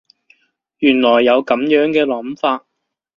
[0.79, 2.65] 原來有噉樣嘅諗法